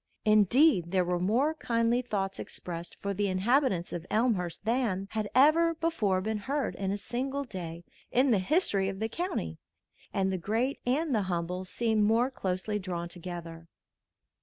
Indeed, 0.25 0.89
there 0.89 1.05
were 1.05 1.19
more 1.19 1.53
kindly 1.53 2.01
thoughts 2.01 2.39
expressed 2.39 2.95
for 2.99 3.13
the 3.13 3.27
inhabitants 3.27 3.93
of 3.93 4.07
Elmhurst 4.09 4.65
than 4.65 5.07
had 5.11 5.29
ever 5.35 5.75
before 5.75 6.21
been 6.21 6.39
heard 6.39 6.73
in 6.73 6.89
a 6.89 6.97
single 6.97 7.43
day 7.43 7.83
in 8.11 8.31
the 8.31 8.39
history 8.39 8.89
of 8.89 8.97
the 8.99 9.07
county, 9.09 9.59
and 10.11 10.33
the 10.33 10.39
great 10.39 10.79
and 10.87 11.13
the 11.13 11.21
humble 11.29 11.65
seemed 11.65 12.01
more 12.03 12.31
closely 12.31 12.79
drawn 12.79 13.09
together. 13.09 13.67